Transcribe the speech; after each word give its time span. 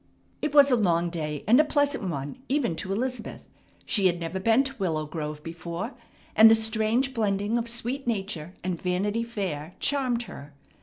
It 0.41 0.51
was 0.51 0.71
a 0.71 0.75
long 0.75 1.11
day 1.11 1.43
and 1.47 1.59
a 1.59 1.63
pleasant 1.63 2.05
one 2.09 2.41
even 2.49 2.75
to 2.77 2.91
Elizabeth. 2.91 3.47
She 3.85 4.07
had 4.07 4.19
never 4.19 4.39
been 4.39 4.63
to 4.63 4.75
Willow 4.79 5.05
Grove 5.05 5.43
before, 5.43 5.93
and 6.35 6.49
the 6.49 6.55
strange 6.55 7.13
blending 7.13 7.55
of 7.55 7.69
sweet 7.69 8.07
nature 8.07 8.55
and 8.63 8.81
Vanity 8.81 9.21
Fair 9.23 9.75
charmed 9.79 10.23
her. 10.23 10.53